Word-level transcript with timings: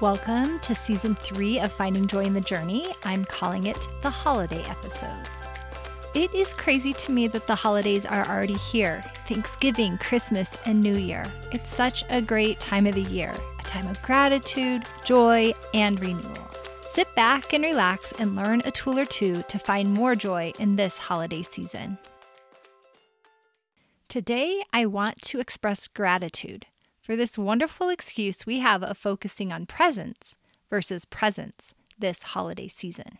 Welcome 0.00 0.60
to 0.60 0.76
season 0.76 1.16
three 1.16 1.58
of 1.58 1.72
Finding 1.72 2.06
Joy 2.06 2.22
in 2.22 2.32
the 2.32 2.40
Journey. 2.40 2.86
I'm 3.02 3.24
calling 3.24 3.66
it 3.66 3.76
the 4.00 4.10
holiday 4.10 4.62
episodes. 4.68 5.28
It 6.14 6.32
is 6.32 6.54
crazy 6.54 6.92
to 6.92 7.10
me 7.10 7.26
that 7.26 7.48
the 7.48 7.56
holidays 7.56 8.06
are 8.06 8.24
already 8.28 8.54
here 8.54 9.02
Thanksgiving, 9.26 9.98
Christmas, 9.98 10.56
and 10.66 10.80
New 10.80 10.96
Year. 10.96 11.24
It's 11.50 11.68
such 11.68 12.04
a 12.10 12.22
great 12.22 12.60
time 12.60 12.86
of 12.86 12.94
the 12.94 13.02
year, 13.02 13.34
a 13.58 13.62
time 13.64 13.88
of 13.88 14.00
gratitude, 14.02 14.84
joy, 15.04 15.52
and 15.74 15.98
renewal. 15.98 16.48
Sit 16.92 17.12
back 17.16 17.52
and 17.52 17.64
relax 17.64 18.12
and 18.20 18.36
learn 18.36 18.62
a 18.66 18.70
tool 18.70 19.00
or 19.00 19.04
two 19.04 19.42
to 19.48 19.58
find 19.58 19.92
more 19.92 20.14
joy 20.14 20.52
in 20.60 20.76
this 20.76 20.96
holiday 20.96 21.42
season. 21.42 21.98
Today, 24.08 24.62
I 24.72 24.86
want 24.86 25.20
to 25.22 25.40
express 25.40 25.88
gratitude 25.88 26.66
for 27.08 27.16
this 27.16 27.38
wonderful 27.38 27.88
excuse 27.88 28.44
we 28.44 28.58
have 28.58 28.82
of 28.82 28.98
focusing 28.98 29.50
on 29.50 29.64
presence 29.64 30.36
versus 30.68 31.06
presents 31.06 31.72
this 31.98 32.22
holiday 32.22 32.68
season. 32.68 33.16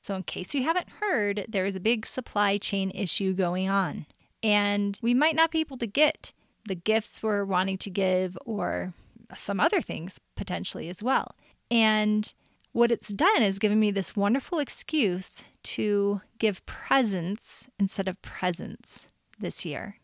So, 0.00 0.14
in 0.14 0.22
case 0.22 0.54
you 0.54 0.62
haven't 0.62 0.88
heard, 1.00 1.44
there 1.48 1.66
is 1.66 1.74
a 1.74 1.80
big 1.80 2.06
supply 2.06 2.56
chain 2.56 2.92
issue 2.94 3.32
going 3.32 3.68
on, 3.68 4.06
and 4.44 4.96
we 5.02 5.12
might 5.12 5.34
not 5.34 5.50
be 5.50 5.58
able 5.58 5.76
to 5.78 5.88
get 5.88 6.32
the 6.68 6.76
gifts 6.76 7.20
we're 7.20 7.44
wanting 7.44 7.78
to 7.78 7.90
give 7.90 8.38
or 8.46 8.94
some 9.34 9.58
other 9.58 9.80
things 9.80 10.20
potentially 10.36 10.88
as 10.88 11.02
well. 11.02 11.34
And 11.72 12.32
what 12.70 12.92
it's 12.92 13.08
done 13.08 13.42
is 13.42 13.58
given 13.58 13.80
me 13.80 13.90
this 13.90 14.14
wonderful 14.14 14.60
excuse 14.60 15.42
to 15.64 16.20
give 16.38 16.64
presence 16.64 17.66
instead 17.76 18.06
of 18.06 18.22
presents 18.22 19.06
this 19.36 19.64
year. 19.64 19.96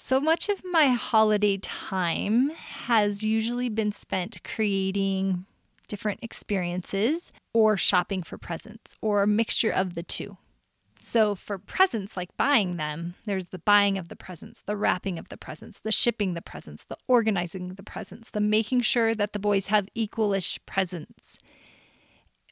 So 0.00 0.20
much 0.20 0.48
of 0.48 0.62
my 0.64 0.90
holiday 0.90 1.56
time 1.56 2.50
has 2.50 3.24
usually 3.24 3.68
been 3.68 3.90
spent 3.90 4.44
creating 4.44 5.44
different 5.88 6.20
experiences 6.22 7.32
or 7.52 7.76
shopping 7.76 8.22
for 8.22 8.38
presents 8.38 8.94
or 9.02 9.24
a 9.24 9.26
mixture 9.26 9.72
of 9.72 9.94
the 9.94 10.04
two. 10.04 10.36
So, 11.00 11.34
for 11.34 11.58
presents, 11.58 12.16
like 12.16 12.36
buying 12.36 12.76
them, 12.76 13.16
there's 13.24 13.48
the 13.48 13.58
buying 13.58 13.98
of 13.98 14.08
the 14.08 14.14
presents, 14.14 14.62
the 14.62 14.76
wrapping 14.76 15.18
of 15.18 15.30
the 15.30 15.36
presents, 15.36 15.80
the 15.80 15.90
shipping 15.90 16.34
the 16.34 16.42
presents, 16.42 16.84
the 16.84 16.96
organizing 17.08 17.74
the 17.74 17.82
presents, 17.82 18.30
the 18.30 18.40
making 18.40 18.82
sure 18.82 19.16
that 19.16 19.32
the 19.32 19.40
boys 19.40 19.66
have 19.66 19.88
equalish 19.96 20.60
presents. 20.64 21.38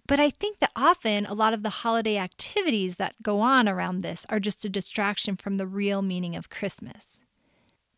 But 0.08 0.18
I 0.18 0.30
think 0.30 0.58
that 0.58 0.72
often 0.74 1.26
a 1.26 1.34
lot 1.34 1.54
of 1.54 1.62
the 1.62 1.70
holiday 1.70 2.16
activities 2.16 2.96
that 2.96 3.14
go 3.22 3.38
on 3.38 3.68
around 3.68 4.00
this 4.00 4.26
are 4.28 4.40
just 4.40 4.64
a 4.64 4.68
distraction 4.68 5.36
from 5.36 5.58
the 5.58 5.66
real 5.66 6.02
meaning 6.02 6.34
of 6.34 6.50
Christmas. 6.50 7.20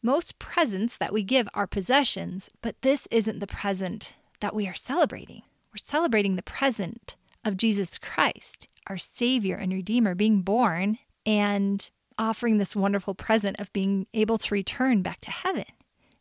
Most 0.02 0.38
presents 0.38 0.96
that 0.96 1.12
we 1.12 1.22
give 1.22 1.48
are 1.54 1.66
possessions, 1.66 2.48
but 2.62 2.80
this 2.82 3.08
isn't 3.10 3.41
the 3.41 3.46
present 3.46 4.12
that 4.41 4.54
we 4.54 4.68
are 4.68 4.74
celebrating. 4.74 5.42
We're 5.72 5.78
celebrating 5.82 6.36
the 6.36 6.42
present 6.42 7.16
of 7.44 7.56
Jesus 7.56 7.98
Christ, 7.98 8.69
our 8.86 8.96
Savior 8.96 9.56
and 9.56 9.72
Redeemer, 9.72 10.14
being 10.14 10.42
born 10.42 10.98
and 11.26 11.91
offering 12.16 12.58
this 12.58 12.76
wonderful 12.76 13.14
present 13.14 13.58
of 13.58 13.72
being 13.72 14.06
able 14.14 14.38
to 14.38 14.54
return 14.54 15.02
back 15.02 15.20
to 15.22 15.30
heaven. 15.30 15.64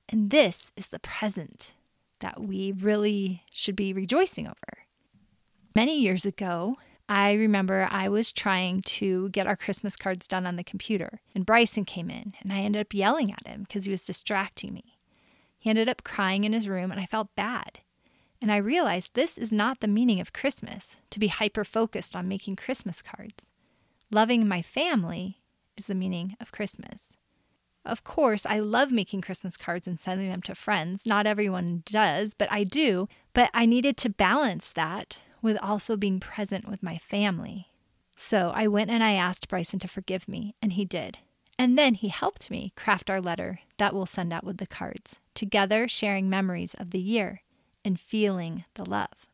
And 0.10 0.32
this 0.32 0.72
is 0.76 0.88
the 0.88 1.00
present 1.00 1.74
that 2.20 2.42
we 2.42 2.72
really 2.72 3.44
should 3.54 3.76
be 3.76 3.94
rejoicing 3.94 4.48
over. 4.48 4.86
Many 5.76 6.00
years 6.00 6.26
ago, 6.26 6.78
I 7.10 7.32
remember 7.34 7.88
I 7.90 8.10
was 8.10 8.32
trying 8.32 8.82
to 8.82 9.30
get 9.30 9.48
our 9.48 9.56
Christmas 9.56 9.96
cards 9.96 10.28
done 10.28 10.46
on 10.46 10.58
the 10.58 10.64
computer, 10.64 11.22
and 11.34 11.46
Bryson 11.46 11.86
came 11.86 12.10
in, 12.10 12.34
and 12.42 12.52
I 12.52 12.60
ended 12.60 12.82
up 12.82 12.94
yelling 12.94 13.32
at 13.32 13.48
him 13.48 13.64
because 13.64 13.86
he 13.86 13.92
was 13.92 14.06
distracting 14.06 14.74
me. 14.74 14.98
He 15.58 15.70
ended 15.70 15.88
up 15.88 16.04
crying 16.04 16.44
in 16.44 16.54
his 16.54 16.68
room, 16.68 16.92
and 16.92 17.00
I 17.00 17.06
felt 17.06 17.36
bad. 17.36 17.80
And 18.42 18.52
I 18.52 18.58
realized 18.58 19.14
this 19.14 19.38
is 19.38 19.52
not 19.52 19.80
the 19.80 19.88
meaning 19.88 20.20
of 20.20 20.34
Christmas 20.34 20.98
to 21.10 21.20
be 21.20 21.28
hyper 21.28 21.64
focused 21.64 22.16
on 22.16 22.28
making 22.28 22.58
Christmas 22.58 23.02
cards. 23.02 23.48
Loving 24.12 24.48
my 24.48 24.62
family 24.62 25.40
is 25.76 25.88
the 25.88 25.96
meaning 25.96 26.36
of 26.40 26.52
Christmas. 26.52 27.14
Of 27.86 28.04
course, 28.04 28.46
I 28.46 28.60
love 28.60 28.92
making 28.92 29.22
Christmas 29.22 29.56
cards 29.56 29.88
and 29.88 30.00
sending 30.00 30.30
them 30.30 30.42
to 30.44 30.56
friends. 30.56 31.06
Not 31.06 31.26
everyone 31.26 31.84
does, 31.86 32.34
but 32.34 32.52
I 32.52 32.66
do. 32.66 33.08
But 33.34 33.50
I 33.54 33.66
needed 33.66 33.96
to 33.98 34.10
balance 34.10 34.74
that 34.74 35.18
with 35.42 35.58
also 35.62 35.96
being 35.96 36.20
present 36.20 36.68
with 36.68 36.84
my 36.84 36.98
family. 36.98 37.68
So 38.16 38.52
I 38.54 38.68
went 38.68 38.90
and 38.90 39.04
I 39.04 39.14
asked 39.14 39.48
Bryson 39.48 39.80
to 39.80 39.88
forgive 39.88 40.28
me, 40.28 40.56
and 40.62 40.74
he 40.74 40.86
did. 40.86 41.18
And 41.60 41.78
then 41.78 41.96
he 41.96 42.10
helped 42.10 42.52
me 42.52 42.74
craft 42.76 43.10
our 43.10 43.22
letter 43.22 43.60
that 43.78 43.94
we'll 43.94 44.06
send 44.06 44.32
out 44.34 44.44
with 44.44 44.58
the 44.58 44.68
cards, 44.68 45.20
together 45.34 45.88
sharing 45.88 46.30
memories 46.30 46.74
of 46.76 46.92
the 46.92 47.00
year 47.00 47.42
and 47.84 48.00
feeling 48.00 48.66
the 48.76 48.88
love. 48.88 49.28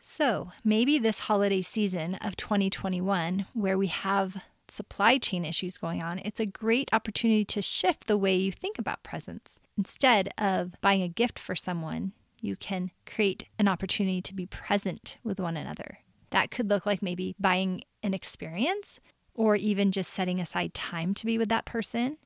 So 0.00 0.52
maybe 0.64 0.98
this 0.98 1.20
holiday 1.20 1.62
season 1.62 2.14
of 2.16 2.36
2021, 2.36 3.46
where 3.52 3.76
we 3.76 3.88
have 3.88 4.42
supply 4.68 5.18
chain 5.18 5.44
issues 5.44 5.76
going 5.76 6.02
on, 6.02 6.18
it's 6.20 6.40
a 6.40 6.46
great 6.46 6.88
opportunity 6.92 7.44
to 7.46 7.62
shift 7.62 8.06
the 8.06 8.16
way 8.16 8.36
you 8.36 8.52
think 8.52 8.78
about 8.78 9.02
presents. 9.02 9.58
Instead 9.76 10.28
of 10.38 10.80
buying 10.80 11.02
a 11.02 11.08
gift 11.08 11.38
for 11.38 11.54
someone, 11.54 12.12
you 12.40 12.56
can 12.56 12.90
create 13.06 13.44
an 13.58 13.68
opportunity 13.68 14.22
to 14.22 14.34
be 14.34 14.46
present 14.46 15.16
with 15.22 15.40
one 15.40 15.56
another. 15.56 15.98
That 16.30 16.50
could 16.50 16.68
look 16.68 16.86
like 16.86 17.02
maybe 17.02 17.34
buying 17.38 17.82
an 18.02 18.14
experience 18.14 19.00
or 19.34 19.56
even 19.56 19.92
just 19.92 20.12
setting 20.12 20.40
aside 20.40 20.74
time 20.74 21.14
to 21.14 21.26
be 21.26 21.38
with 21.38 21.48
that 21.48 21.64
person. 21.64 22.18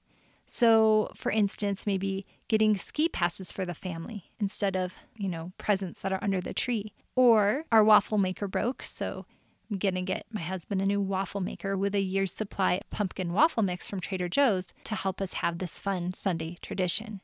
So, 0.46 1.10
for 1.14 1.30
instance, 1.30 1.86
maybe 1.86 2.26
getting 2.48 2.76
ski 2.76 3.08
passes 3.08 3.52
for 3.52 3.64
the 3.64 3.74
family 3.74 4.32
instead 4.40 4.76
of, 4.76 4.94
you 5.16 5.28
know, 5.28 5.52
presents 5.56 6.02
that 6.02 6.12
are 6.12 6.22
under 6.22 6.40
the 6.40 6.54
tree. 6.54 6.92
Or 7.14 7.64
our 7.70 7.84
waffle 7.84 8.18
maker 8.18 8.48
broke, 8.48 8.82
so 8.82 9.26
I'm 9.70 9.78
going 9.78 9.94
to 9.94 10.02
get 10.02 10.26
my 10.30 10.42
husband 10.42 10.82
a 10.82 10.86
new 10.86 11.00
waffle 11.00 11.40
maker 11.40 11.76
with 11.76 11.94
a 11.94 12.00
year's 12.00 12.32
supply 12.32 12.74
of 12.74 12.90
pumpkin 12.90 13.32
waffle 13.32 13.62
mix 13.62 13.88
from 13.88 14.00
Trader 14.00 14.28
Joe's 14.28 14.72
to 14.84 14.94
help 14.94 15.20
us 15.20 15.34
have 15.34 15.58
this 15.58 15.78
fun 15.78 16.12
Sunday 16.12 16.58
tradition. 16.60 17.20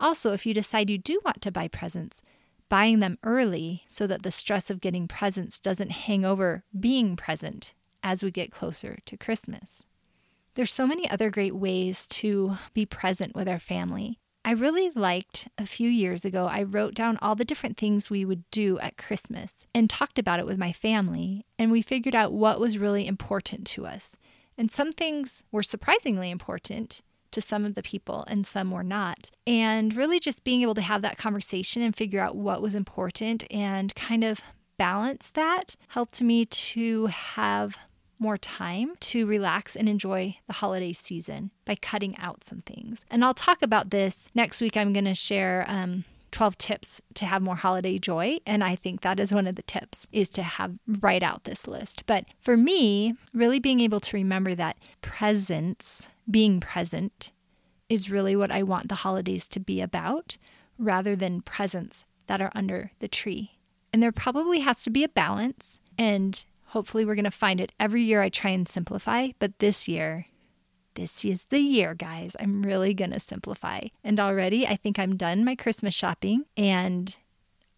Also, 0.00 0.32
if 0.32 0.46
you 0.46 0.54
decide 0.54 0.90
you 0.90 0.98
do 0.98 1.20
want 1.24 1.42
to 1.42 1.50
buy 1.50 1.68
presents, 1.68 2.22
buying 2.68 3.00
them 3.00 3.18
early 3.22 3.84
so 3.88 4.06
that 4.06 4.22
the 4.22 4.30
stress 4.30 4.70
of 4.70 4.80
getting 4.80 5.08
presents 5.08 5.58
doesn't 5.58 5.90
hang 5.90 6.24
over 6.24 6.64
being 6.78 7.16
present 7.16 7.72
as 8.02 8.22
we 8.22 8.30
get 8.30 8.52
closer 8.52 8.98
to 9.06 9.16
Christmas. 9.16 9.84
There's 10.54 10.72
so 10.72 10.86
many 10.86 11.08
other 11.08 11.30
great 11.30 11.54
ways 11.54 12.06
to 12.08 12.56
be 12.74 12.84
present 12.84 13.34
with 13.34 13.48
our 13.48 13.58
family. 13.58 14.18
I 14.44 14.52
really 14.52 14.90
liked 14.90 15.48
a 15.58 15.66
few 15.66 15.90
years 15.90 16.24
ago, 16.24 16.46
I 16.46 16.62
wrote 16.62 16.94
down 16.94 17.18
all 17.20 17.34
the 17.34 17.44
different 17.44 17.76
things 17.76 18.08
we 18.08 18.24
would 18.24 18.48
do 18.50 18.78
at 18.78 18.96
Christmas 18.96 19.66
and 19.74 19.90
talked 19.90 20.18
about 20.18 20.38
it 20.38 20.46
with 20.46 20.58
my 20.58 20.72
family, 20.72 21.44
and 21.58 21.70
we 21.70 21.82
figured 21.82 22.14
out 22.14 22.32
what 22.32 22.60
was 22.60 22.78
really 22.78 23.06
important 23.06 23.66
to 23.68 23.86
us. 23.86 24.16
And 24.56 24.70
some 24.72 24.90
things 24.90 25.44
were 25.52 25.62
surprisingly 25.62 26.30
important, 26.30 27.02
to 27.32 27.40
some 27.40 27.64
of 27.64 27.74
the 27.74 27.82
people 27.82 28.24
and 28.26 28.46
some 28.46 28.70
were 28.70 28.82
not. 28.82 29.30
And 29.46 29.94
really 29.94 30.20
just 30.20 30.44
being 30.44 30.62
able 30.62 30.74
to 30.74 30.82
have 30.82 31.02
that 31.02 31.18
conversation 31.18 31.82
and 31.82 31.94
figure 31.94 32.20
out 32.20 32.36
what 32.36 32.62
was 32.62 32.74
important 32.74 33.44
and 33.50 33.94
kind 33.94 34.24
of 34.24 34.40
balance 34.76 35.30
that 35.32 35.74
helped 35.88 36.22
me 36.22 36.46
to 36.46 37.06
have 37.06 37.76
more 38.18 38.38
time 38.38 38.94
to 39.00 39.26
relax 39.26 39.76
and 39.76 39.88
enjoy 39.88 40.36
the 40.46 40.54
holiday 40.54 40.92
season 40.92 41.50
by 41.64 41.74
cutting 41.74 42.16
out 42.18 42.44
some 42.44 42.62
things. 42.62 43.04
And 43.10 43.24
I'll 43.24 43.34
talk 43.34 43.62
about 43.62 43.90
this 43.90 44.28
next 44.34 44.60
week. 44.60 44.76
I'm 44.76 44.92
going 44.92 45.04
to 45.04 45.14
share 45.14 45.64
um, 45.68 46.04
12 46.32 46.58
tips 46.58 47.00
to 47.14 47.26
have 47.26 47.42
more 47.42 47.56
holiday 47.56 47.98
joy 47.98 48.38
and 48.46 48.62
i 48.62 48.76
think 48.76 49.00
that 49.00 49.18
is 49.18 49.32
one 49.32 49.46
of 49.46 49.54
the 49.54 49.62
tips 49.62 50.06
is 50.12 50.28
to 50.28 50.42
have 50.42 50.74
write 51.00 51.22
out 51.22 51.44
this 51.44 51.66
list 51.66 52.04
but 52.06 52.24
for 52.40 52.56
me 52.56 53.14
really 53.32 53.58
being 53.58 53.80
able 53.80 53.98
to 53.98 54.16
remember 54.16 54.54
that 54.54 54.76
presence 55.00 56.06
being 56.30 56.60
present 56.60 57.32
is 57.88 58.10
really 58.10 58.36
what 58.36 58.50
I 58.50 58.62
want 58.62 58.88
the 58.88 58.96
holidays 58.96 59.46
to 59.48 59.60
be 59.60 59.80
about 59.80 60.36
rather 60.78 61.16
than 61.16 61.42
presents 61.42 62.04
that 62.26 62.40
are 62.40 62.52
under 62.54 62.92
the 63.00 63.08
tree. 63.08 63.58
And 63.92 64.02
there 64.02 64.12
probably 64.12 64.60
has 64.60 64.82
to 64.84 64.90
be 64.90 65.02
a 65.02 65.08
balance, 65.08 65.78
and 65.96 66.44
hopefully, 66.66 67.04
we're 67.04 67.14
going 67.14 67.24
to 67.24 67.30
find 67.30 67.60
it. 67.60 67.72
Every 67.80 68.02
year 68.02 68.20
I 68.20 68.28
try 68.28 68.50
and 68.50 68.68
simplify, 68.68 69.30
but 69.38 69.58
this 69.58 69.88
year, 69.88 70.26
this 70.94 71.24
is 71.24 71.46
the 71.46 71.60
year, 71.60 71.94
guys. 71.94 72.36
I'm 72.38 72.62
really 72.62 72.92
going 72.92 73.12
to 73.12 73.20
simplify. 73.20 73.80
And 74.04 74.20
already, 74.20 74.66
I 74.66 74.76
think 74.76 74.98
I'm 74.98 75.16
done 75.16 75.44
my 75.44 75.54
Christmas 75.54 75.94
shopping, 75.94 76.44
and 76.56 77.16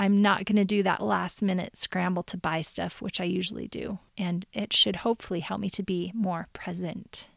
I'm 0.01 0.21
not 0.21 0.47
going 0.47 0.57
to 0.57 0.65
do 0.65 0.83
that 0.83 1.03
last 1.03 1.43
minute 1.43 1.77
scramble 1.77 2.25
to 2.25 2.37
buy 2.37 2.63
stuff, 2.63 3.01
which 3.01 3.21
I 3.21 3.25
usually 3.25 3.69
do. 3.69 4.01
And 4.19 4.47
it 4.53 4.73
should 4.73 4.97
hopefully 4.97 5.41
help 5.41 5.61
me 5.61 5.71
to 5.71 5.83
be 5.83 6.11
more 6.15 6.49
present. 6.53 7.29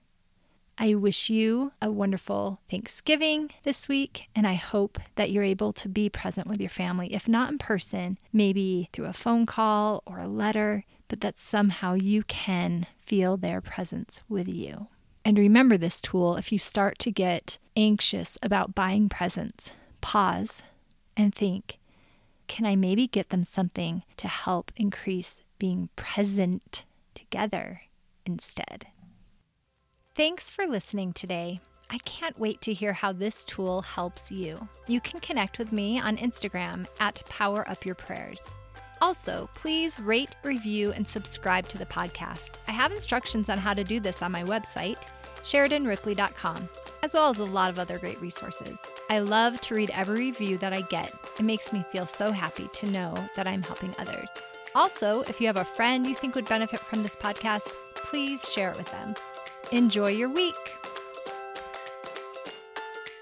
I 0.77 0.95
wish 0.95 1.29
you 1.29 1.71
a 1.81 1.91
wonderful 1.91 2.59
Thanksgiving 2.69 3.51
this 3.63 3.87
week, 3.87 4.29
and 4.35 4.47
I 4.47 4.55
hope 4.55 4.99
that 5.15 5.31
you're 5.31 5.43
able 5.43 5.71
to 5.73 5.87
be 5.87 6.09
present 6.09 6.47
with 6.47 6.59
your 6.59 6.69
family, 6.69 7.13
if 7.13 7.27
not 7.27 7.51
in 7.51 7.59
person, 7.59 8.17
maybe 8.31 8.89
through 8.91 9.05
a 9.05 9.13
phone 9.13 9.45
call 9.45 10.01
or 10.05 10.19
a 10.19 10.27
letter, 10.27 10.83
but 11.07 11.21
that 11.21 11.37
somehow 11.37 11.93
you 11.93 12.23
can 12.23 12.87
feel 12.97 13.37
their 13.37 13.61
presence 13.61 14.21
with 14.27 14.47
you. 14.47 14.87
And 15.23 15.37
remember 15.37 15.77
this 15.77 16.01
tool 16.01 16.35
if 16.37 16.51
you 16.51 16.57
start 16.57 16.97
to 16.99 17.11
get 17.11 17.59
anxious 17.77 18.37
about 18.41 18.75
buying 18.75 19.09
presents, 19.09 19.71
pause 20.01 20.63
and 21.15 21.33
think 21.33 21.77
can 22.47 22.65
I 22.65 22.75
maybe 22.75 23.07
get 23.07 23.29
them 23.29 23.43
something 23.43 24.03
to 24.17 24.27
help 24.27 24.71
increase 24.75 25.41
being 25.59 25.89
present 25.95 26.83
together 27.15 27.83
instead? 28.25 28.87
Thanks 30.15 30.51
for 30.51 30.67
listening 30.67 31.11
today. 31.13 31.59
I 31.89 31.97
can't 32.05 32.37
wait 32.37 32.61
to 32.61 32.73
hear 32.73 32.93
how 32.93 33.13
this 33.13 33.43
tool 33.43 33.81
helps 33.81 34.31
you. 34.31 34.67
You 34.87 35.01
can 35.01 35.19
connect 35.21 35.57
with 35.57 35.71
me 35.71 35.99
on 35.99 36.17
Instagram 36.17 36.85
at 36.99 37.25
Power 37.29 37.67
Up 37.67 37.83
Your 37.83 37.95
Prayers. 37.95 38.47
Also, 39.01 39.49
please 39.55 39.99
rate, 39.99 40.35
review, 40.43 40.91
and 40.91 41.07
subscribe 41.07 41.67
to 41.69 41.79
the 41.79 41.87
podcast. 41.87 42.51
I 42.67 42.73
have 42.73 42.91
instructions 42.91 43.49
on 43.49 43.57
how 43.57 43.73
to 43.73 43.83
do 43.83 43.99
this 43.99 44.21
on 44.21 44.31
my 44.31 44.43
website, 44.43 44.99
SheridanRipley.com, 45.37 46.69
as 47.01 47.15
well 47.15 47.31
as 47.31 47.39
a 47.39 47.45
lot 47.45 47.71
of 47.71 47.79
other 47.79 47.97
great 47.97 48.21
resources. 48.21 48.77
I 49.09 49.17
love 49.17 49.59
to 49.61 49.73
read 49.73 49.89
every 49.95 50.27
review 50.27 50.59
that 50.59 50.73
I 50.73 50.81
get. 50.81 51.11
It 51.39 51.43
makes 51.43 51.73
me 51.73 51.83
feel 51.91 52.05
so 52.05 52.31
happy 52.31 52.69
to 52.71 52.91
know 52.91 53.15
that 53.35 53.47
I'm 53.47 53.63
helping 53.63 53.95
others. 53.97 54.29
Also, 54.75 55.21
if 55.21 55.41
you 55.41 55.47
have 55.47 55.57
a 55.57 55.65
friend 55.65 56.05
you 56.05 56.13
think 56.13 56.35
would 56.35 56.47
benefit 56.47 56.81
from 56.81 57.01
this 57.01 57.15
podcast, 57.15 57.67
please 57.95 58.47
share 58.47 58.69
it 58.69 58.77
with 58.77 58.91
them. 58.91 59.15
Enjoy 59.73 60.09
your 60.09 60.29
week. 60.29 60.82